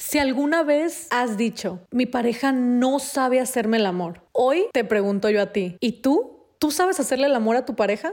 [0.00, 5.28] Si alguna vez has dicho, mi pareja no sabe hacerme el amor, hoy te pregunto
[5.28, 6.38] yo a ti, ¿y tú?
[6.58, 8.10] ¿Tú sabes hacerle el amor a tu pareja?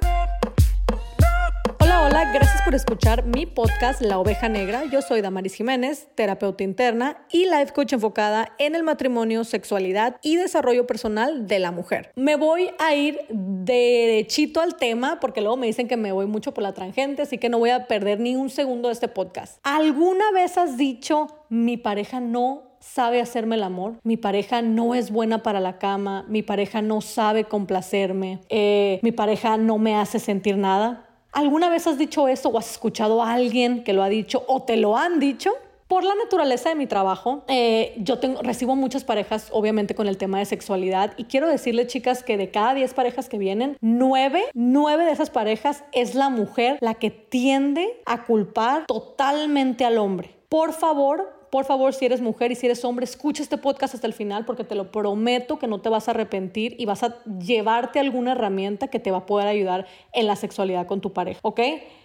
[2.00, 4.86] Hola, gracias por escuchar mi podcast La Oveja Negra.
[4.86, 10.36] Yo soy Damaris Jiménez, terapeuta interna y life coach enfocada en el matrimonio, sexualidad y
[10.36, 12.12] desarrollo personal de la mujer.
[12.16, 16.54] Me voy a ir derechito al tema porque luego me dicen que me voy mucho
[16.54, 19.58] por la tangente, así que no voy a perder ni un segundo de este podcast.
[19.64, 25.10] ¿Alguna vez has dicho, mi pareja no sabe hacerme el amor, mi pareja no es
[25.12, 30.20] buena para la cama, mi pareja no sabe complacerme, eh, mi pareja no me hace
[30.20, 31.07] sentir nada.
[31.38, 34.64] ¿Alguna vez has dicho eso o has escuchado a alguien que lo ha dicho o
[34.64, 35.52] te lo han dicho?
[35.88, 40.40] Por la naturaleza de mi trabajo, eh, yo recibo muchas parejas, obviamente, con el tema
[40.40, 41.14] de sexualidad.
[41.16, 45.30] Y quiero decirles, chicas, que de cada 10 parejas que vienen, 9, 9 de esas
[45.30, 50.32] parejas es la mujer la que tiende a culpar totalmente al hombre.
[50.50, 54.06] Por favor, por favor, si eres mujer y si eres hombre, escucha este podcast hasta
[54.06, 57.18] el final porque te lo prometo que no te vas a arrepentir y vas a
[57.40, 61.40] llevarte alguna herramienta que te va a poder ayudar en la sexualidad con tu pareja,
[61.42, 61.60] ¿ok?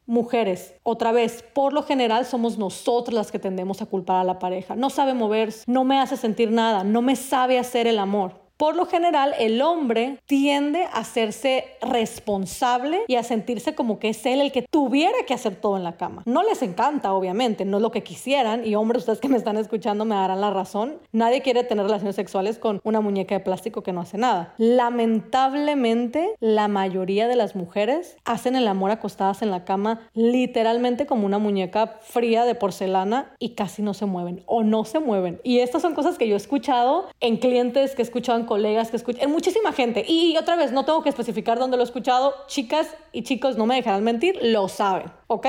[0.06, 4.38] Mujeres, otra vez, por lo general somos nosotras las que tendemos a culpar a la
[4.38, 4.74] pareja.
[4.74, 8.41] No sabe moverse, no me hace sentir nada, no me sabe hacer el amor.
[8.62, 14.24] Por lo general, el hombre tiende a hacerse responsable y a sentirse como que es
[14.24, 16.22] él el que tuviera que hacer todo en la cama.
[16.26, 18.64] No les encanta, obviamente, no es lo que quisieran.
[18.64, 20.98] Y hombres, ustedes que me están escuchando me darán la razón.
[21.10, 24.54] Nadie quiere tener relaciones sexuales con una muñeca de plástico que no hace nada.
[24.58, 31.26] Lamentablemente, la mayoría de las mujeres hacen el amor acostadas en la cama literalmente como
[31.26, 35.40] una muñeca fría de porcelana y casi no se mueven o no se mueven.
[35.42, 39.30] Y estas son cosas que yo he escuchado en clientes que en colegas que escuchan,
[39.30, 40.04] muchísima gente.
[40.06, 42.34] Y otra vez, no tengo que especificar dónde lo he escuchado.
[42.48, 45.46] Chicas y chicos, no me dejarán mentir, lo saben, ¿ok?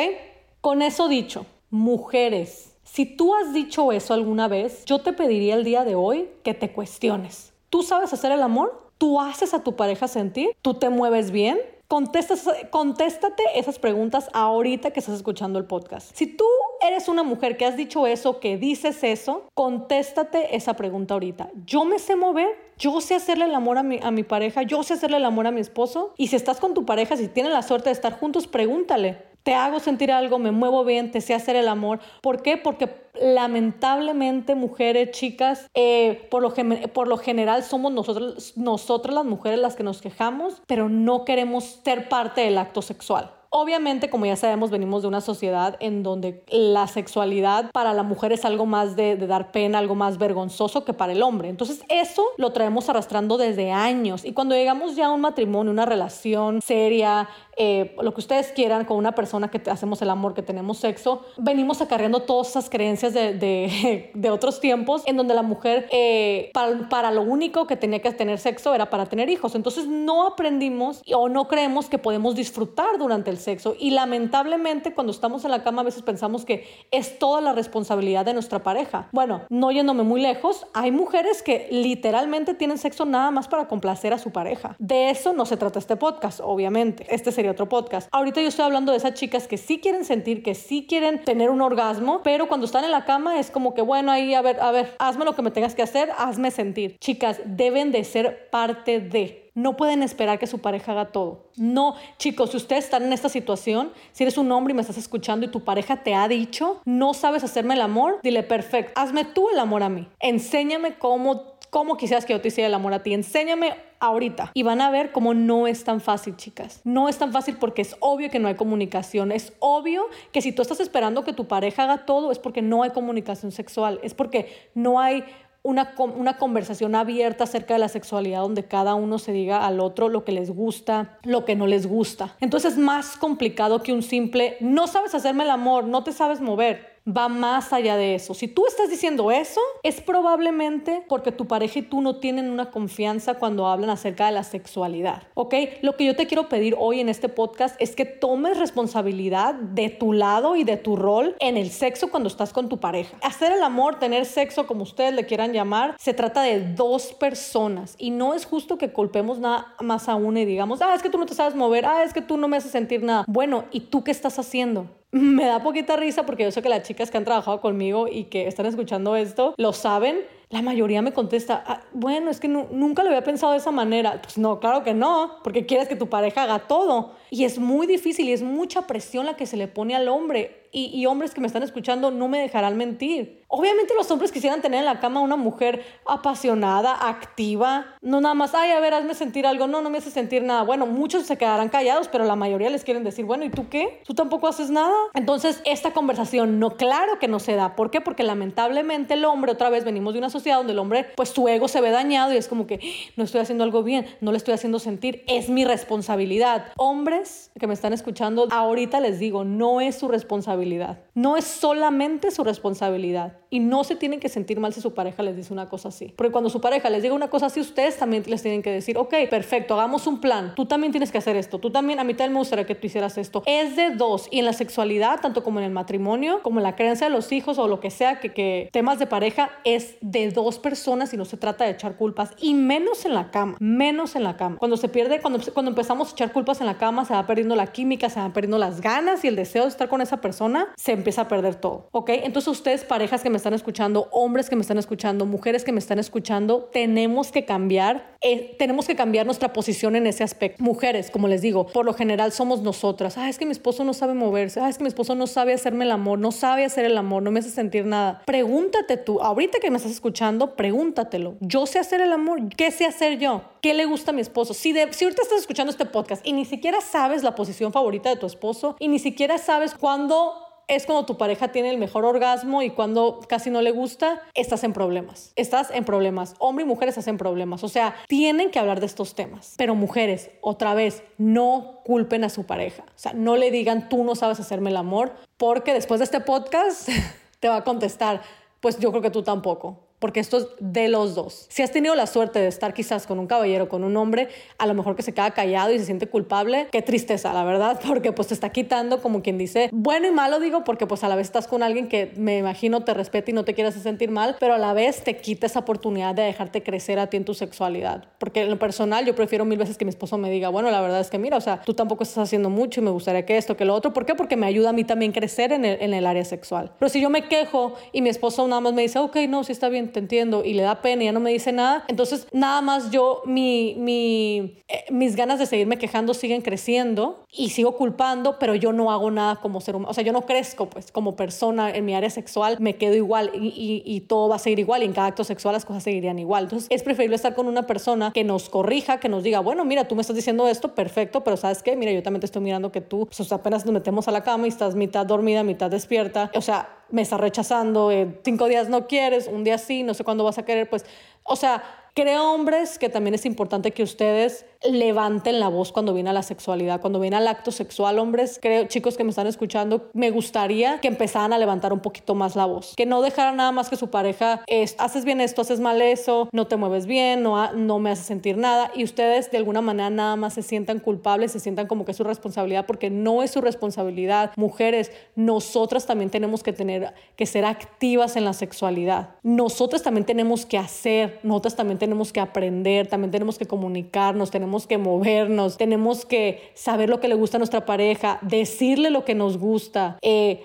[0.62, 5.66] Con eso dicho, mujeres, si tú has dicho eso alguna vez, yo te pediría el
[5.66, 7.52] día de hoy que te cuestiones.
[7.70, 8.90] ¿Tú sabes hacer el amor?
[8.98, 10.56] ¿Tú haces a tu pareja sentir?
[10.62, 11.60] ¿Tú te mueves bien?
[11.90, 16.16] Contéstate esas preguntas ahorita que estás escuchando el podcast.
[16.16, 16.46] Si tú
[16.84, 21.50] eres una mujer que has dicho eso, que dices eso, contéstate esa pregunta ahorita.
[21.66, 22.50] ¿Yo me sé mover?
[22.78, 24.64] ¿Yo sé hacerle el amor a mi, a mi pareja?
[24.64, 26.14] ¿Yo sé hacerle el amor a mi esposo?
[26.18, 29.34] Y si estás con tu pareja, si tienen la suerte de estar juntos, pregúntale.
[29.44, 30.40] ¿Te hago sentir algo?
[30.40, 31.12] ¿Me muevo bien?
[31.12, 32.00] ¿Te sé hacer el amor?
[32.22, 32.56] ¿Por qué?
[32.56, 32.90] Porque
[33.22, 36.54] lamentablemente mujeres, chicas, eh, por, lo
[36.94, 41.82] por lo general somos nosotros, nosotras las mujeres las que nos quejamos, pero no queremos
[41.84, 43.32] ser parte del acto sexual.
[43.56, 48.32] Obviamente, como ya sabemos, venimos de una sociedad en donde la sexualidad para la mujer
[48.32, 51.50] es algo más de, dar pena, algo más vergonzoso que para el hombre.
[51.50, 54.26] Entonces, eso lo traemos arrastrando desde años.
[54.26, 58.86] Y cuando llegamos ya a un matrimonio, una relación seria, eh, lo que ustedes quieran
[58.86, 63.14] con una persona que hacemos el amor, que tenemos sexo, venimos acarreando todas esas creencias
[63.14, 68.12] de, otros tiempos en donde la mujer eh, para, para, lo único que tenía que
[68.14, 69.54] tener sexo era para tener hijos.
[69.54, 73.76] Entonces no aprendimos o no creemos que podemos disfrutar durante el sexo.
[73.80, 78.26] Y lamentablemente cuando estamos en la cama a veces pensamos que es toda la responsabilidad
[78.26, 79.10] de nuestra pareja.
[79.12, 84.14] Bueno, no yéndome muy lejos, hay mujeres que literalmente tienen sexo nada más para complacer
[84.14, 84.76] a su pareja.
[84.80, 87.06] De eso no se trata este podcast, obviamente.
[87.10, 88.08] Este sería otro podcast.
[88.12, 91.50] Ahorita yo estoy hablando de esas chicas que sí quieren sentir, que sí quieren tener
[91.50, 94.60] un orgasmo, pero cuando están en la cama es como que, bueno, ahí, a ver,
[94.60, 96.98] a ver, hazme lo que me tengas que hacer, hazme sentir.
[97.00, 101.50] Chicas, deben de ser parte de no pueden esperar que su pareja haga todo.
[101.58, 104.98] No, chicos, si ustedes están en esta situación, si eres un hombre y me estás
[104.98, 109.26] escuchando y tu pareja te ha dicho, no sabes hacerme el amor, dile, perfecto, hazme
[109.26, 110.08] tú el amor a mí.
[110.20, 113.14] Enséñame cómo, cómo quisieras que yo te hiciera el amor a ti.
[113.14, 114.52] Enséñame ahorita.
[114.54, 116.82] Y van a ver cómo no es tan fácil, chicas.
[116.84, 119.32] No es tan fácil porque es obvio que no hay comunicación.
[119.32, 122.84] Es obvio que si tú estás esperando que tu pareja haga todo, es porque no
[122.84, 124.00] hay comunicación sexual.
[124.04, 125.24] Es porque no hay
[125.64, 130.10] una, una, conversación abierta acerca de la sexualidad donde cada uno se diga al otro
[130.10, 132.36] lo que les gusta, lo que no les gusta.
[132.42, 136.42] Entonces es más complicado que un simple, no sabes hacerme el amor, no te sabes
[136.42, 138.34] mover va más allá de eso.
[138.34, 142.72] Si tú estás diciendo eso, es probablemente porque tu pareja y tú no tienen una
[142.72, 145.56] confianza cuando hablan acerca de la sexualidad, ¿ok?
[145.82, 149.90] Lo que yo te quiero pedir hoy en este podcast es que tomes responsabilidad de
[149.90, 153.18] tu lado y de tu rol en el sexo cuando estás con tu pareja.
[153.22, 157.96] Hacer el amor, tener sexo, como ustedes le quieran llamar, se trata de dos personas
[157.98, 161.10] y no es justo que culpemos nada más a una y digamos, ah, es que
[161.10, 163.26] tú no te sabes mover, ah, es que tú no me haces sentir nada.
[163.28, 164.88] Bueno, ¿y tú qué estás haciendo?
[165.14, 168.26] Me da poquita risa porque yo sé que las chicas que han trabajado conmigo y
[168.26, 170.22] que están escuchando esto lo saben.
[170.54, 174.22] La mayoría me contesta, ah, bueno, es que nunca lo había pensado de esa manera.
[174.22, 177.16] Pues no, claro que no, porque quieres que tu pareja haga todo.
[177.32, 180.64] Y es muy difícil y es mucha presión la que se le pone al hombre
[180.76, 183.44] y, hombres que me están escuchando no me dejarán mentir.
[183.48, 188.56] Obviamente los hombres quisieran tener en la cama una mujer apasionada, activa, no nada más,
[188.56, 190.64] ay, a ver, hazme sentir algo, no, no me hace sentir nada.
[190.64, 194.02] Bueno, muchos se quedarán callados, pero la mayoría les quieren decir, bueno, ¿y tú qué?
[194.04, 194.96] ¿Tú tampoco haces nada?
[195.14, 197.76] Entonces, esta conversación, no, claro que no se da.
[197.76, 198.02] ¿Por qué?
[198.02, 201.48] Porque lamentablemente el hombre, otra vez venimos de una sociedad donde el hombre, pues su
[201.48, 202.80] ego se ve dañado y es como que
[203.16, 206.68] no estoy haciendo algo bien, no le estoy haciendo sentir, es mi responsabilidad.
[206.78, 212.32] Hombres que me están escuchando, ahorita les digo, no es su responsabilidad no es solamente
[212.32, 213.38] su responsabilidad.
[213.50, 216.12] Y no se tienen que sentir mal si su pareja les dice una cosa así.
[216.16, 218.98] Porque cuando su pareja les diga una cosa así, ustedes también les tienen que decir,
[218.98, 220.54] ok, perfecto, hagamos un plan.
[220.56, 221.60] Tú también tienes que hacer esto.
[221.60, 223.44] Tú también, a mí también me gustaría que tú hicieras esto.
[223.46, 224.28] Es de dos.
[224.32, 227.32] Y en la sexualidad, tanto como en el matrimonio, como en la creencia de los
[227.32, 231.26] hijos o lo que sea, que, temas de pareja, es de dos personas y no
[231.26, 232.32] se trata de echar culpas.
[232.40, 233.58] Y menos en la cama.
[233.60, 234.58] Menos en la cama.
[234.58, 237.56] Cuando se pierde, cuando, cuando empezamos a echar culpas en la cama, se va perdiendo
[237.56, 240.68] la química, se van perdiendo las ganas y el deseo de estar con esa persona,
[240.78, 241.88] se empieza a perder todo.
[241.92, 242.10] ¿Ok?
[242.10, 245.80] Entonces ustedes, parejas que me están escuchando, hombres que me están escuchando, mujeres que me
[245.80, 250.64] están escuchando, tenemos que cambiar, eh, tenemos que cambiar nuestra posición en ese aspecto.
[250.64, 253.18] Mujeres, como les digo, por lo general somos nosotras.
[253.18, 254.60] Ah, es que mi esposo no sabe moverse.
[254.60, 257.24] Ah, es que mi esposo no sabe hacerme el amor, no sabe hacer el amor,
[257.24, 258.22] no me hace sentir nada.
[258.26, 260.13] Pregúntate tú, ahorita que me estás escuchando,
[260.56, 261.36] pregúntatelo.
[261.40, 262.50] Yo sé hacer el amor.
[262.56, 263.42] ¿Qué sé hacer yo?
[263.62, 264.54] ¿Qué le gusta a mi esposo?
[264.54, 268.10] Si, de, si ahorita estás escuchando este podcast y ni siquiera sabes la posición favorita
[268.10, 272.06] de tu esposo y ni siquiera sabes cuándo es cuando tu pareja tiene el mejor
[272.06, 275.34] orgasmo y cuando casi no le gusta, estás en problemas.
[275.36, 276.36] Estás en problemas.
[276.40, 277.64] Hombre y mujer estás problemas.
[277.64, 279.56] O sea, tienen que hablar de estos temas.
[279.58, 282.84] Pero mujeres, otra vez, no culpen a su pareja.
[282.88, 286.22] O sea, no le digan tú no sabes hacerme el amor, porque después de este
[286.22, 286.90] podcast
[287.40, 288.22] te va a contestar,
[288.62, 291.46] pues yo creo que tú tampoco porque esto es de los dos.
[291.48, 294.28] Si has tenido la suerte de estar quizás con un caballero, con un hombre,
[294.58, 297.80] a lo mejor que se queda callado y se siente culpable, qué tristeza, la verdad,
[297.88, 301.08] porque pues te está quitando como quien dice, bueno y malo digo, porque pues a
[301.08, 304.12] la vez estás con alguien que me imagino te respeta y no te quieres sentir
[304.12, 307.24] mal, pero a la vez te quita esa oportunidad de dejarte crecer a ti en
[307.24, 308.04] tu sexualidad.
[308.18, 310.82] Porque en lo personal yo prefiero mil veces que mi esposo me diga, bueno, la
[310.82, 313.38] verdad es que mira, o sea, tú tampoco estás haciendo mucho y me gustaría que
[313.38, 313.94] esto, que lo otro.
[313.94, 314.16] ¿Por qué?
[314.16, 316.74] Porque me ayuda a mí también crecer en el, en área sexual.
[316.78, 319.54] Pero si yo me quejo y mi esposo nada más me dice, ok, no, sí
[319.54, 322.28] está bien, te entiendo y le da pena y ya no me dice nada, entonces
[322.34, 327.78] nada más yo, mi, mi, eh, mis ganas de seguirme quejando siguen creciendo y sigo
[327.78, 330.92] culpando, pero yo no hago nada como ser humano, o sea, yo no crezco pues
[330.92, 334.60] como persona en mi área sexual, me quedo igual y, y, todo va a seguir
[334.60, 336.44] igual y en cada acto sexual las cosas seguirían igual.
[336.44, 339.88] Entonces es preferible estar con una persona que nos corrija, que nos diga, bueno, mira,
[339.88, 341.76] tú me estás diciendo esto, perfecto, pero ¿sabes qué?
[341.76, 344.46] Mira, yo también te estoy mirando que tú, pues, apenas nos metemos a la cama
[344.46, 346.32] y estás mitad dormida, mitad despierta.
[346.36, 350.04] O sea, me está rechazando, eh, cinco días no quieres, un día sí, no sé
[350.04, 350.86] cuándo vas a querer, pues,
[351.24, 351.64] o sea,
[351.96, 356.24] Creo, hombres, que también es importante que ustedes levanten la voz cuando viene a la
[356.24, 358.40] sexualidad, cuando viene al acto sexual, hombres.
[358.42, 362.36] Creo, chicos que me están escuchando, me gustaría que empezaran a levantar un poquito más
[362.36, 362.74] la voz.
[362.76, 366.30] Que no dejaran nada más que su pareja, es, haces bien esto, haces mal eso,
[366.32, 368.72] no te mueves bien, no, no me hace sentir nada.
[368.74, 371.98] Y ustedes de alguna manera nada más se sientan culpables, se sientan como que es
[371.98, 374.32] su responsabilidad, porque no es su responsabilidad.
[374.36, 379.12] Mujeres, nosotras también tenemos que tener, que ser activas en la sexualidad.
[379.22, 384.68] Nosotras también tenemos que hacer, nosotras también tenemos que aprender, también tenemos que comunicarnos, tenemos
[384.68, 389.16] que movernos, tenemos que saber lo que le gusta a nuestra pareja, decirle lo que
[389.16, 389.98] nos gusta.
[390.02, 390.42] Eh,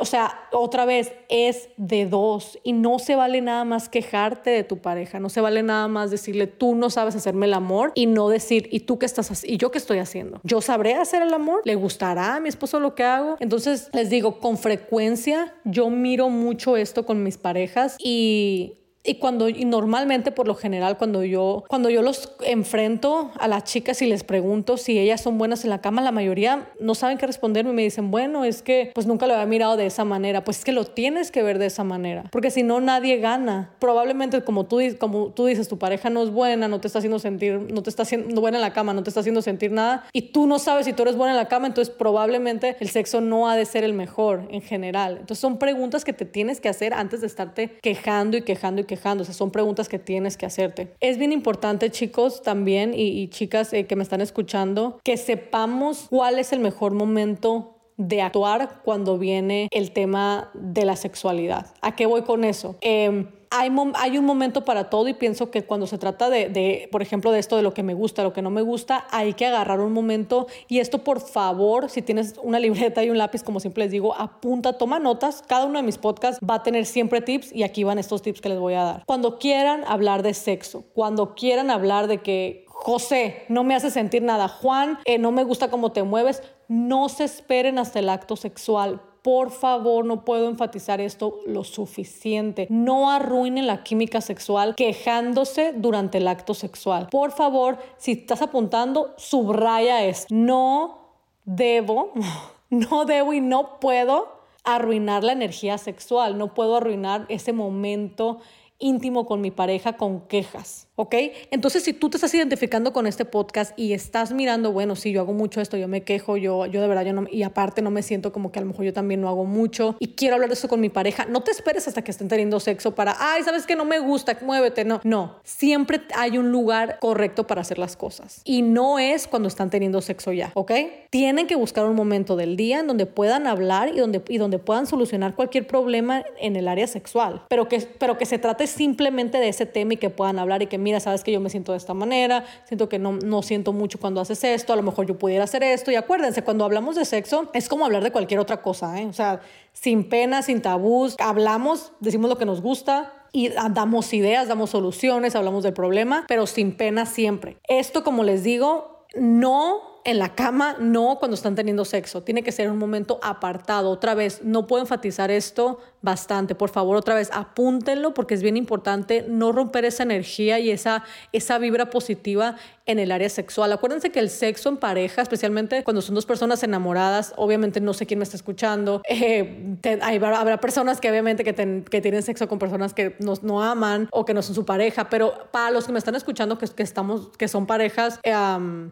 [0.00, 4.64] o sea, otra vez, es de dos y no se vale nada más quejarte de
[4.64, 8.06] tu pareja, no se vale nada más decirle tú no sabes hacerme el amor y
[8.06, 10.40] no decir y tú qué estás y yo qué estoy haciendo.
[10.42, 13.36] Yo sabré hacer el amor, le gustará a mi esposo lo que hago.
[13.40, 19.48] Entonces les digo, con frecuencia yo miro mucho esto con mis parejas y y cuando
[19.48, 24.06] y normalmente por lo general cuando yo cuando yo los enfrento a las chicas y
[24.06, 27.70] les pregunto si ellas son buenas en la cama, la mayoría no saben qué responderme
[27.70, 30.58] y me dicen, "Bueno, es que pues nunca lo había mirado de esa manera." Pues
[30.58, 33.70] es que lo tienes que ver de esa manera, porque si no nadie gana.
[33.78, 37.18] Probablemente como tú como tú dices, tu pareja no es buena, no te está haciendo
[37.18, 40.04] sentir, no te está haciendo buena en la cama, no te está haciendo sentir nada
[40.12, 43.20] y tú no sabes si tú eres buena en la cama, entonces probablemente el sexo
[43.20, 45.12] no ha de ser el mejor en general.
[45.20, 48.84] Entonces son preguntas que te tienes que hacer antes de estarte quejando y quejando y
[48.88, 50.92] quejando son preguntas que tienes que hacerte.
[50.98, 56.40] Es bien importante, chicos, también y, chicas eh, que me están escuchando, que sepamos cuál
[56.40, 61.74] es el mejor momento de actuar cuando viene el tema de la sexualidad.
[61.82, 62.76] ¿A qué voy con eso?
[62.80, 67.02] Em, hay, un momento para todo y pienso que cuando se trata de, de, por
[67.02, 69.46] ejemplo, de esto de lo que me gusta, lo que no me gusta, hay que
[69.46, 73.60] agarrar un momento y esto por favor, si tienes una libreta y un lápiz, como
[73.60, 75.42] siempre les digo, apunta, toma notas.
[75.46, 78.40] Cada uno de mis podcasts va a tener siempre tips y aquí van estos tips
[78.40, 79.02] que les voy a dar.
[79.06, 84.22] Cuando quieran hablar de sexo, cuando quieran hablar de que José, no me hace sentir
[84.22, 84.46] nada.
[84.46, 86.42] Juan, eh, no me gusta cómo te mueves.
[86.68, 89.02] No se esperen hasta el acto sexual.
[89.22, 92.66] Por favor, no puedo enfatizar esto lo suficiente.
[92.70, 97.08] No arruinen la química sexual quejándose durante el acto sexual.
[97.10, 100.34] Por favor, si estás apuntando, subraya esto.
[100.34, 100.98] No
[101.44, 102.12] debo,
[102.70, 106.38] no debo y no puedo arruinar la energía sexual.
[106.38, 108.38] No puedo arruinar ese momento
[108.78, 110.88] íntimo con mi pareja con quejas.
[110.98, 111.14] ¿ok?
[111.52, 115.20] Entonces, si tú te estás identificando con este podcast y estás mirando, bueno, sí, yo
[115.20, 117.92] hago mucho esto, yo me quejo, yo, yo de verdad, yo no, y aparte no
[117.92, 120.48] me siento como que a lo mejor yo también no hago mucho y quiero hablar
[120.48, 123.44] de eso con mi pareja, no te esperes hasta que estén teniendo sexo para, ay,
[123.44, 127.78] sabes que no me gusta, muévete, no, no, siempre hay un lugar correcto para hacer
[127.78, 130.72] las cosas y no es cuando están teniendo sexo ya, ¿ok?
[131.10, 134.58] Tienen que buscar un momento del día en donde puedan hablar y donde, y donde
[134.58, 139.38] puedan solucionar cualquier problema en el área sexual, pero que, pero que se trate simplemente
[139.38, 141.72] de ese tema y que puedan hablar y que mira, sabes que yo me siento
[141.72, 145.06] de esta manera, siento que no, no siento mucho cuando haces esto, a lo mejor
[145.06, 145.90] yo pudiera hacer esto.
[145.90, 149.06] Y acuérdense, cuando hablamos de sexo es como hablar de cualquier otra cosa, ¿eh?
[149.06, 149.40] o sea,
[149.72, 155.36] sin pena, sin tabús, hablamos, decimos lo que nos gusta, y damos ideas, damos soluciones,
[155.36, 157.58] hablamos del problema, pero sin pena siempre.
[157.68, 162.22] Esto, como les digo, no en la cama, no cuando están teniendo sexo.
[162.22, 163.90] Tiene que ser un momento apartado.
[163.90, 166.54] Otra vez, no puedo enfatizar esto bastante.
[166.54, 171.04] Por favor, otra vez, apúntenlo porque es bien importante no romper esa energía y esa,
[171.32, 172.56] esa vibra positiva
[172.88, 173.72] en el área sexual.
[173.72, 178.06] Acuérdense que el sexo en pareja, especialmente cuando son dos personas enamoradas, obviamente no sé
[178.06, 181.52] quién me está escuchando, eh, habrá personas que obviamente que,
[182.00, 185.34] tienen sexo con personas que nos, no aman o que no son su pareja, pero
[185.50, 188.20] para los que me están escuchando que, que estamos, que son parejas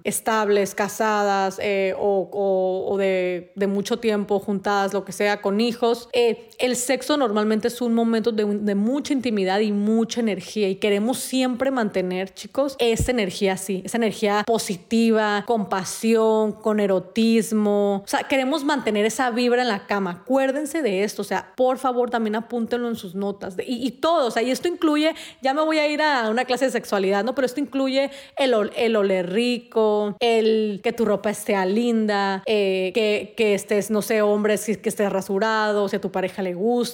[0.05, 6.09] estables, casadas eh, o, o, de, de, mucho tiempo juntadas, lo que sea, con hijos,
[6.13, 10.77] eh, el sexo normalmente es un momento de, de mucha intimidad y mucha energía y
[10.77, 18.03] queremos siempre mantener, chicos, esa energía así esa energía positiva, con pasión, con erotismo.
[18.05, 20.23] O sea, queremos mantener esa vibra en la cama.
[20.23, 21.23] Acuérdense de esto.
[21.23, 23.57] O sea, por favor, también apúntenlo en sus notas.
[23.67, 24.27] Y, y todo.
[24.27, 27.25] O sea, y esto incluye, ya me voy a ir a una clase de sexualidad,
[27.25, 27.35] ¿no?
[27.35, 33.35] Pero esto incluye el, el oler rico, el que tu ropa esté linda, eh, que,
[33.37, 36.86] que estés, no sé, hombre, que estés rasurado, si a tu pareja le gusta.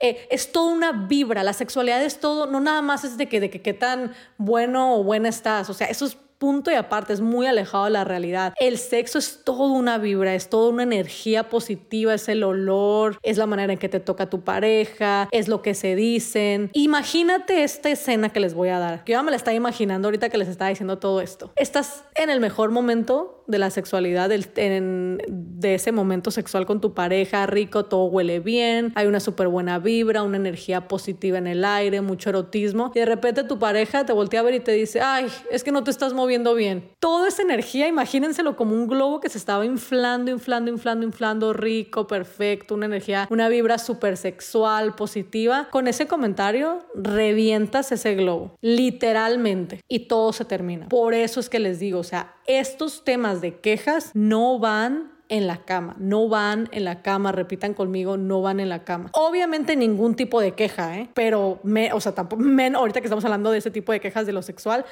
[0.00, 1.42] Eh, es toda una vibra.
[1.42, 4.96] La sexualidad es todo, no nada más es de que, de que qué tan bueno
[4.96, 5.68] o buena estás.
[5.70, 8.52] O sea, eso es punto y aparte, es muy alejado de la realidad.
[8.58, 13.38] El sexo es toda una vibra, es toda una energía positiva, es el olor, es
[13.38, 16.68] la manera en que te toca tu pareja, es lo que se dicen.
[16.72, 20.30] Imagínate esta escena que les voy a dar, que yo me la estaba imaginando ahorita
[20.30, 21.52] que les estaba diciendo todo esto.
[21.54, 27.46] Estás en el mejor momento de la sexualidad, de ese momento sexual con tu pareja,
[27.46, 32.00] rico, todo huele bien, hay una súper buena vibra, una energía positiva en el aire,
[32.00, 35.26] mucho erotismo, y de repente tu pareja te voltea a ver y te dice, ay,
[35.50, 36.90] es que no te estás moviendo bien.
[36.98, 42.06] Toda esa energía, imagínenselo como un globo que se estaba inflando, inflando, inflando, inflando, rico,
[42.06, 45.68] perfecto, una energía, una vibra súper sexual, positiva.
[45.70, 50.88] Con ese comentario, revientas ese globo, literalmente, y todo se termina.
[50.88, 55.46] Por eso es que les digo, o sea, estos temas de quejas no van en
[55.46, 59.08] la cama, no van en la cama, repitan conmigo, no van en la cama.
[59.14, 61.08] Obviamente ningún tipo de queja, ¿eh?
[61.14, 64.32] pero, me, o sea, tampoco, ahorita que estamos hablando de ese tipo de quejas de
[64.32, 64.84] lo sexual,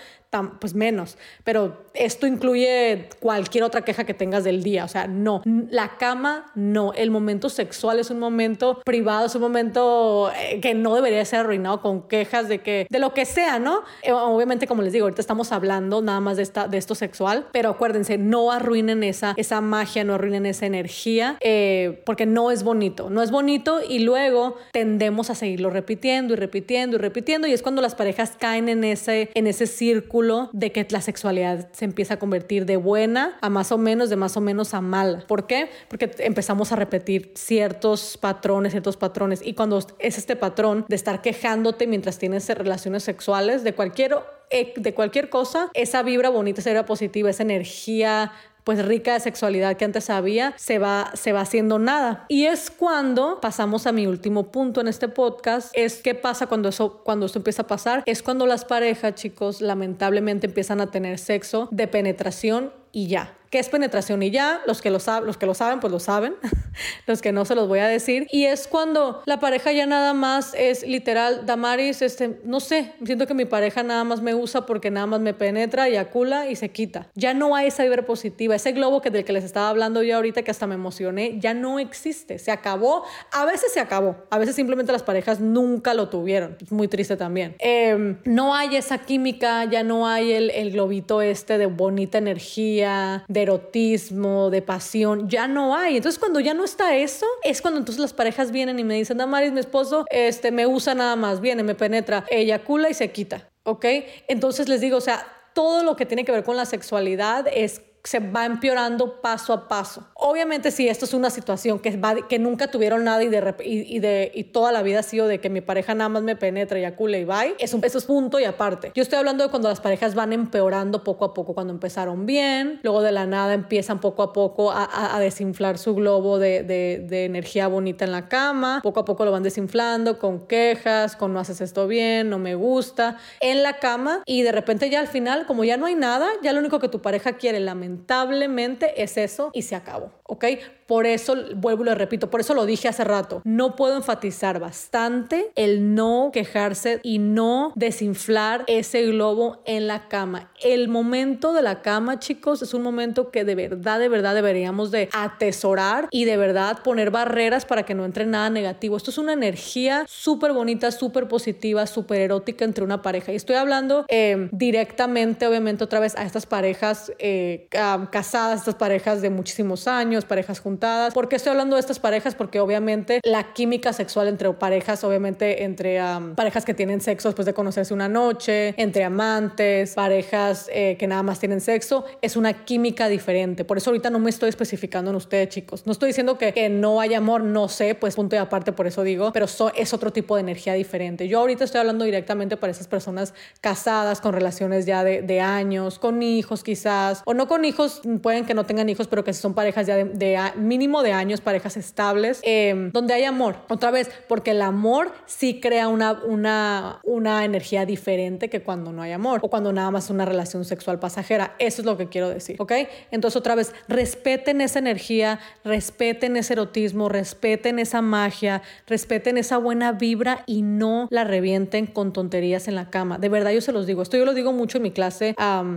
[0.58, 5.42] pues menos, pero esto incluye cualquier otra queja que tengas del día, o sea, no,
[5.44, 10.72] la cama no, el momento sexual es un momento privado, es un momento eh, que
[10.72, 13.82] no debería ser arruinado con quejas de que, de lo que sea, ¿no?
[14.02, 17.46] Eh, obviamente, como les digo, ahorita estamos hablando nada más de, esta, de esto sexual,
[17.52, 22.50] pero acuérdense, no arruinen esa, esa magia, no arruinen en esa energía, eh, porque no
[22.50, 27.46] es bonito, no es bonito y luego tendemos a seguirlo repitiendo y repitiendo y repitiendo
[27.46, 31.68] y es cuando las parejas caen en ese, en ese círculo de que la sexualidad
[31.72, 34.80] se empieza a convertir de buena a más o menos, de más o menos a
[34.80, 35.24] mala.
[35.26, 35.68] ¿Por qué?
[35.88, 41.22] Porque empezamos a repetir ciertos patrones, ciertos patrones y cuando es este patrón de estar
[41.22, 44.16] quejándote mientras tienes relaciones sexuales de cualquier
[44.52, 48.32] eh, de cualquier cosa, esa vibra bonita, esa vibra positiva, esa energía
[48.64, 52.24] pues rica de sexualidad que antes había, se va, se va haciendo nada.
[52.28, 56.68] Y es cuando pasamos a mi último punto en este podcast, es qué pasa cuando
[56.68, 61.18] eso, cuando esto empieza a pasar, es cuando las parejas, chicos, lamentablemente empiezan a tener
[61.18, 65.36] sexo de penetración y ya que es penetración y ya, los que lo, saben, los
[65.36, 66.36] que lo saben, pues lo saben,
[67.06, 68.28] los que no se los voy a decir.
[68.30, 73.26] Y es cuando la pareja ya nada más es literal, Damaris, este, no sé, siento
[73.26, 76.70] que mi pareja nada más me usa porque nada más me penetra, eyacula y se
[76.70, 77.08] quita.
[77.14, 80.14] Ya no hay esa vibra positiva, ese globo que del que les estaba hablando yo
[80.16, 83.04] ahorita que hasta me emocioné, ya no existe, se acabó.
[83.32, 86.56] A veces se acabó, a veces simplemente las parejas nunca lo tuvieron.
[86.62, 87.56] Es muy triste también.
[87.58, 93.24] Em, no hay esa química, ya no hay el, el globito este de bonita energía,
[93.42, 95.96] erotismo, de pasión, ya no hay.
[95.96, 99.18] Entonces cuando ya no está eso, es cuando entonces las parejas vienen y me dicen,
[99.18, 103.48] Damaris, mi esposo este, me usa nada más, viene, me penetra, eyacula y se quita.
[103.62, 103.84] ¿Ok?
[104.28, 107.82] Entonces les digo, o sea, todo lo que tiene que ver con la sexualidad es
[108.02, 110.06] se va empeorando paso a paso.
[110.14, 113.98] Obviamente si esto es una situación que, va, que nunca tuvieron nada y, de, y,
[113.98, 116.78] de, y toda la vida ha sido de que mi pareja nada más me penetra,
[116.78, 118.92] y acule y bye, eso, eso es punto y aparte.
[118.94, 122.80] Yo estoy hablando de cuando las parejas van empeorando poco a poco, cuando empezaron bien,
[122.82, 127.04] luego de la nada empiezan poco a poco a, a, desinflar su globo de, de,
[127.06, 131.32] de, energía bonita en la cama, poco a poco lo van desinflando con quejas, con
[131.32, 135.08] no haces esto bien, no me gusta, en la cama y de repente ya al
[135.08, 139.02] final, como ya no hay nada, ya lo único que tu pareja quiere, lamentablemente, lamentablemente
[139.02, 140.44] es eso y se acabó, ¿ok?
[140.86, 144.58] Por eso, vuelvo y lo repito, por eso lo dije hace rato, no puedo enfatizar
[144.58, 150.50] bastante el no quejarse y no desinflar ese globo en la cama.
[150.62, 154.90] El momento de la cama, chicos, es un momento que de verdad, de verdad deberíamos
[154.90, 158.96] de atesorar y de verdad poner barreras para que no entre nada negativo.
[158.96, 163.32] Esto es una energía súper bonita, súper positiva, súper erótica entre una pareja.
[163.32, 167.68] Y estoy hablando eh, directamente, obviamente, otra vez a estas parejas eh,
[168.10, 170.80] casadas, estas parejas de muchísimos años, parejas juntas
[171.14, 172.34] ¿Por qué estoy hablando de estas parejas?
[172.34, 176.00] Porque obviamente la química sexual entre parejas, obviamente entre
[176.34, 181.22] parejas que tienen sexo después de conocerse una noche, entre amantes, parejas eh, que nada
[181.22, 183.64] más tienen sexo, es una química diferente.
[183.64, 185.86] Por eso ahorita no me estoy especificando en ustedes, chicos.
[185.86, 189.02] No estoy diciendo que, no hay amor, no sé, pues punto y aparte, por eso
[189.02, 191.28] digo, pero es otro tipo de energía diferente.
[191.28, 196.22] Yo ahorita estoy hablando directamente para esas personas casadas, con relaciones ya de años, con
[196.22, 199.86] hijos quizás, o no con hijos, pueden que no tengan hijos, pero que son parejas
[199.86, 203.56] ya de, de mínimo de años, parejas estables, em, donde hay amor.
[203.68, 209.02] Otra vez, porque el amor sí crea una, una, una energía diferente que cuando no
[209.02, 211.54] hay amor o cuando nada más una relación sexual pasajera.
[211.58, 212.72] Eso es lo que quiero decir, ¿ok?
[213.10, 219.92] Entonces, otra vez, respeten esa energía, respeten ese erotismo, respeten esa magia, respeten esa buena
[219.92, 223.18] vibra y no la revienten con tonterías en la cama.
[223.18, 224.02] De verdad, yo se los digo.
[224.02, 225.34] Esto yo lo digo mucho en mi clase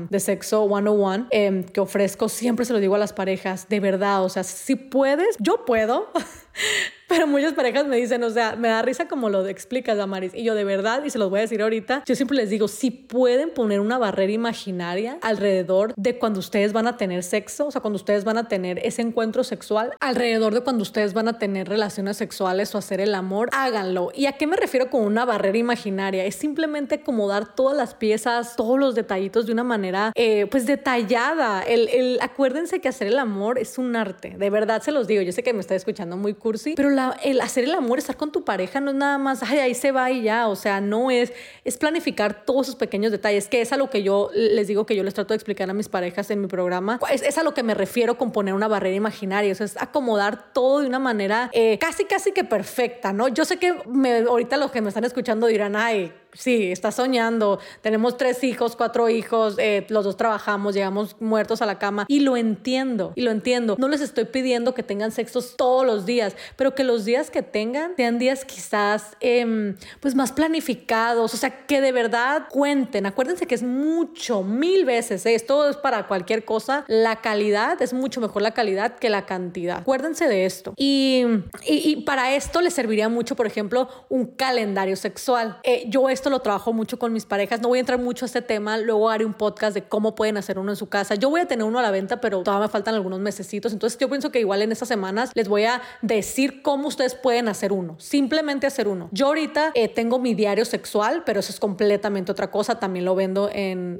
[0.10, 2.30] de sexo 101 eh, que ofrezco.
[2.30, 3.67] Siempre se lo digo a las parejas.
[3.69, 6.12] De verdad, o sea, si puedes, yo puedo.
[7.13, 10.34] Pero muchas parejas me dicen, o sea, me da risa como lo explicas, Damaris.
[10.34, 12.67] Y yo de verdad, y se los voy a decir ahorita, yo siempre les digo,
[12.67, 17.71] si pueden poner una barrera imaginaria alrededor de cuando ustedes van a tener sexo, o
[17.71, 21.38] sea, cuando ustedes van a tener ese encuentro sexual, alrededor de cuando ustedes van a
[21.38, 24.10] tener relaciones sexuales o hacer el amor, háganlo.
[24.15, 26.26] ¿Y a qué me refiero con una barrera imaginaria?
[26.26, 31.62] Es simplemente acomodar todas las piezas, todos los detallitos de una manera, eh, pues detallada.
[31.62, 35.21] El, el, acuérdense que hacer el amor es un arte, de verdad se los digo.
[35.21, 38.18] Yo sé que me está escuchando muy cursi, pero la, el hacer el amor, estar
[38.18, 40.82] con tu pareja, no es nada más, ay, ahí se va y ya, o sea,
[40.82, 44.68] no es, es planificar todos esos pequeños detalles, que es a lo que yo les
[44.68, 47.38] digo que yo les trato de explicar a mis parejas en mi programa, es, es
[47.38, 50.80] a lo que me refiero con poner una barrera imaginaria, o sea, es acomodar todo
[50.80, 53.28] de una manera eh, casi, casi que perfecta, ¿no?
[53.28, 57.60] Yo sé que me, ahorita los que me están escuchando dirán, ay, sí, está soñando,
[57.82, 62.22] tenemos tres hijos, cuatro hijos, eh, los dos trabajamos, llegamos muertos a la cama y
[62.22, 63.76] lo entiendo, y lo entiendo.
[63.78, 67.41] No les estoy pidiendo que tengan sexos todos los días, pero que los días que
[67.41, 73.06] tengan sean días quizás eh, pues más planificados, o sea, que de verdad cuenten.
[73.06, 75.36] Acuérdense que es mucho, mil veces, ¿eh?
[75.36, 79.80] esto es para cualquier cosa, la calidad es mucho mejor la calidad que la cantidad.
[79.80, 80.74] Acuérdense de esto.
[80.78, 81.24] Y,
[81.65, 85.60] y, y para esto les serviría mucho, por ejemplo, un calendario sexual.
[85.63, 87.59] Eh, yo esto lo trabajo mucho con mis parejas.
[87.59, 88.77] No voy a entrar mucho a este tema.
[88.77, 91.15] Luego haré un podcast de cómo pueden hacer uno en su casa.
[91.15, 93.73] Yo voy a tener uno a la venta, pero todavía me faltan algunos mesecitos.
[93.73, 97.49] Entonces yo pienso que igual en estas semanas les voy a decir cómo ustedes pueden
[97.49, 97.95] hacer uno.
[97.99, 99.09] Simplemente hacer uno.
[99.12, 102.79] Yo ahorita eh, tengo mi diario sexual, pero eso es completamente otra cosa.
[102.79, 103.99] También lo vendo en...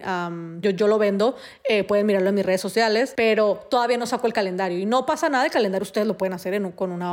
[0.62, 1.36] yo, yo lo vendo.
[1.67, 4.79] Eh, pueden mirarlo en mis redes sociales, pero todavía no saco el calendario.
[4.79, 5.43] Y no pasa nada.
[5.43, 7.12] El calendario ustedes lo pueden hacer con, una,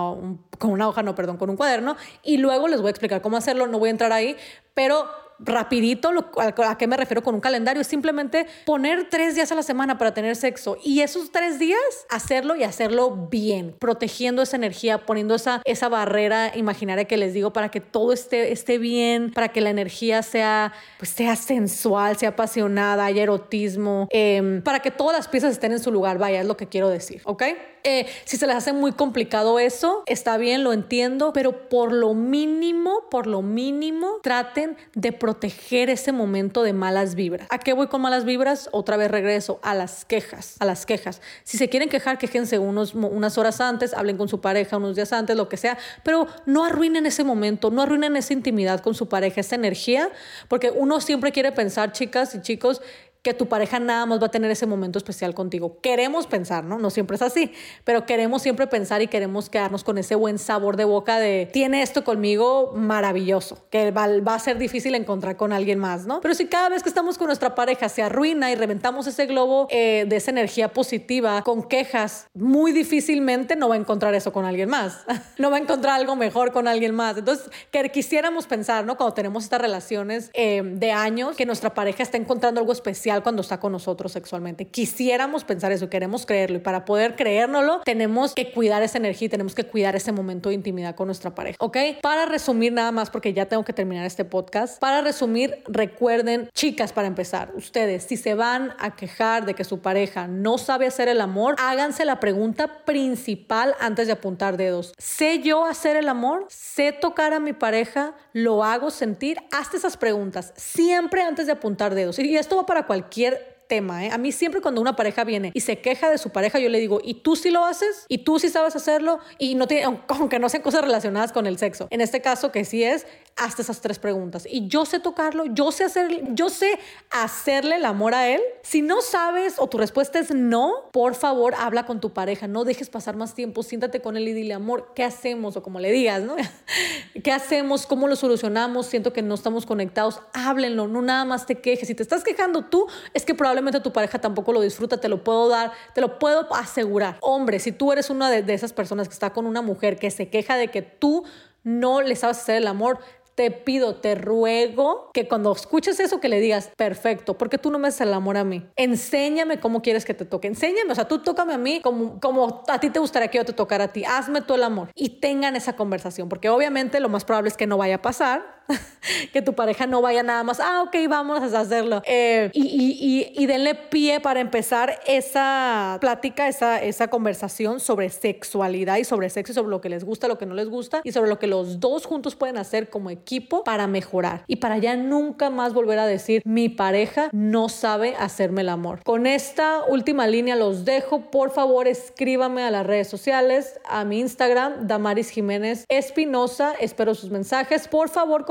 [0.56, 1.96] con una hoja, no, perdón, con un cuaderno.
[2.22, 3.66] Y luego les voy a explicar cómo hacerlo.
[3.66, 4.36] No voy a entrar ahí,
[4.80, 5.04] pero
[5.38, 9.62] rapidito, a, qué me refiero con un calendario, es simplemente poner tres días a la
[9.62, 15.04] semana para tener sexo y esos tres días hacerlo y hacerlo bien, protegiendo esa energía,
[15.04, 19.48] poniendo esa, esa barrera imaginaria que les digo para que todo esté, esté bien, para
[19.48, 25.14] que la energía sea, pues, sea sensual, sea apasionada, haya erotismo, em, para que todas
[25.14, 27.42] las piezas estén en su lugar, vaya, es lo que quiero decir, ¿ok?
[27.82, 32.14] Eh, si se les hace muy complicado eso, está bien, lo entiendo, pero por lo
[32.14, 37.46] mínimo, por lo mínimo, traten de proteger ese momento de malas vibras.
[37.50, 38.68] ¿A qué voy con malas vibras?
[38.72, 41.22] Otra vez regreso a las quejas, a las quejas.
[41.44, 45.12] Si se quieren quejar, quejense unos, unas horas antes, hablen con su pareja unos días
[45.12, 49.08] antes, lo que sea, pero no arruinen ese momento, no arruinen esa intimidad con su
[49.08, 50.10] pareja, esa energía,
[50.48, 52.82] porque uno siempre quiere pensar, chicas y chicos,
[53.22, 55.78] que tu pareja nada más va a tener ese momento especial contigo.
[55.83, 56.78] Queremos pensar, ¿no?
[56.78, 57.52] No siempre es así,
[57.85, 61.83] pero queremos siempre pensar y queremos quedarnos con ese buen sabor de boca de tiene
[61.83, 66.20] esto conmigo maravilloso, que va, a ser difícil encontrar con alguien más, ¿no?
[66.20, 69.66] Pero si cada vez que estamos con nuestra pareja se arruina y reventamos ese globo
[69.70, 74.46] eh, de esa energía positiva con quejas, muy difícilmente no va a encontrar eso con
[74.46, 75.04] alguien más.
[75.38, 77.18] no va a encontrar algo mejor con alguien más.
[77.18, 78.96] Entonces, que quisiéramos pensar, ¿no?
[78.96, 83.42] Cuando tenemos estas relaciones eh, de años, que nuestra pareja está encontrando algo especial cuando
[83.42, 84.68] está con nosotros sexualmente.
[84.68, 89.28] Quisiéramos pensar eso, queremos creerlo y para poder creérnoslo tenemos que cuidar esa energía y
[89.28, 91.76] tenemos que cuidar ese momento de intimidad con nuestra pareja, ¿ok?
[92.00, 96.92] Para resumir nada más, porque ya tengo que terminar este podcast, para resumir, recuerden, chicas,
[96.92, 101.08] para empezar, ustedes, si se van a quejar de que su pareja no sabe hacer
[101.08, 104.92] el amor, háganse la pregunta principal antes de apuntar dedos.
[104.98, 106.46] ¿Sé yo hacer el amor?
[106.48, 108.14] ¿Sé tocar a mi pareja?
[108.32, 109.38] ¿Lo hago sentir?
[109.50, 112.18] Hazte esas preguntas siempre antes de apuntar dedos.
[112.18, 114.04] Y esto va para cualquier cualquier tema.
[114.04, 114.10] ¿eh?
[114.10, 116.80] A mí siempre cuando una pareja viene y se queja de su pareja, yo le
[116.80, 118.04] digo, ¿y tú sí lo haces?
[118.08, 119.20] ¿Y tú sí sabes hacerlo?
[119.38, 121.86] Y no tiene, aunque no sean cosas relacionadas con el sexo.
[121.90, 124.46] En este caso, que sí es, hasta esas tres preguntas.
[124.48, 126.78] Y yo sé tocarlo, yo sé hacer, yo sé
[127.10, 128.40] hacerle el amor a él.
[128.62, 132.46] Si no sabes o tu respuesta es no, por favor, habla con tu pareja.
[132.46, 135.56] No dejes pasar más tiempo, siéntate con él y dile, amor, ¿qué hacemos?
[135.56, 136.36] O como le digas, ¿no?
[137.24, 137.86] ¿Qué hacemos?
[137.86, 138.86] ¿Cómo lo solucionamos?
[138.86, 140.20] Siento que no estamos conectados.
[140.34, 141.88] Háblenlo, no nada más te quejes.
[141.88, 145.24] Si te estás quejando tú, es que probablemente tu pareja tampoco lo disfruta, te lo
[145.24, 147.16] puedo dar, te lo puedo asegurar.
[147.20, 150.10] Hombre, si tú eres una de, de esas personas que está con una mujer que
[150.10, 151.24] se queja de que tú
[151.62, 153.00] no le sabes hacer el amor,
[153.40, 157.79] te pido, te ruego que cuando escuches eso que le digas, perfecto, porque tú no
[157.79, 158.66] me haces el amor a mí.
[158.76, 160.46] Enséñame cómo quieres que te toque.
[160.46, 163.46] Enséñame, o sea, tú tócame a mí como, como a ti te gustaría que yo
[163.46, 164.05] te tocara a ti.
[164.05, 167.66] Hazme tú el amor y tengan esa conversación, porque obviamente lo más probable es que
[167.66, 168.59] no vaya a pasar
[169.33, 172.02] que tu pareja no vaya nada más, ah, ok, vamos a hacerlo.
[172.06, 178.96] Eh, y, y, y, denle pie para empezar esa plática, esa, esa conversación sobre sexualidad
[178.98, 181.28] y sobre sexo, sobre lo que les gusta, lo que no les gusta y sobre
[181.28, 185.50] lo que los dos juntos pueden hacer como equipo para mejorar y para ya nunca
[185.50, 189.02] más volver a decir, mi pareja no sabe hacerme el amor.
[189.04, 191.30] Con esta última línea los dejo.
[191.30, 196.74] Por favor, escríbame a las redes sociales, a mi Instagram, Damaris Jiménez Espinosa.
[196.80, 197.88] Espero sus mensajes.
[197.88, 198.44] Por favor,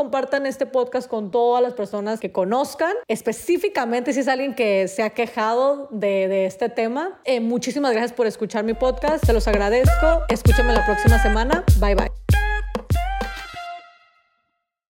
[0.46, 5.12] este podcast con todas las personas que conozcan, específicamente si es alguien que se ha
[5.12, 7.20] quejado de, este tema.
[7.26, 10.24] Eh, muchísimas gracias por escuchar mi podcast, se los agradezco.
[10.30, 11.64] Escúchenme la próxima semana.
[11.80, 12.29] Bye bye.